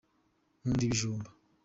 [0.61, 1.29] nkunda ibijumba.